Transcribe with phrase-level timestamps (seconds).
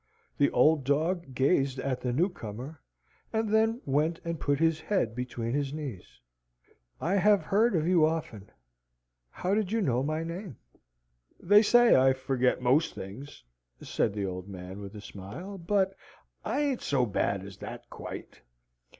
[0.35, 2.81] The old dog gazed at the new comer,
[3.31, 6.19] and then went and put his head between his knees.
[6.99, 8.49] "I have heard of you often.
[9.29, 10.57] How did you know my name?"
[11.39, 13.43] "They say I forget most things,"
[13.79, 15.95] says the old man, with a smile; "but
[16.43, 18.41] I ain't so bad as that quite.